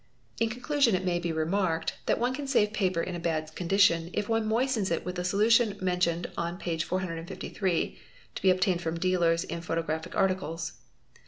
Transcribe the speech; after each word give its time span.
| 0.21 0.39
In 0.41 0.49
conclusion 0.49 0.95
it 0.95 1.05
may 1.05 1.19
be 1.19 1.31
remarked, 1.31 1.97
that 2.07 2.17
one 2.17 2.33
can 2.33 2.47
save 2.47 2.73
paper 2.73 3.03
in 3.03 3.13
a 3.13 3.19
bad— 3.19 3.53
condition 3.55 4.09
if 4.13 4.27
one 4.27 4.47
moistens 4.47 4.89
it 4.89 5.05
with 5.05 5.13
the 5.13 5.23
solution 5.23 5.77
mentioned 5.79 6.25
on 6.35 6.57
p. 6.57 6.75
453 6.79 7.99
(to 8.33 8.41
be— 8.41 8.49
obtained 8.49 8.81
from 8.81 8.97
dealers 8.99 9.43
in 9.43 9.61
photographic 9.61 10.15
articles). 10.15 10.71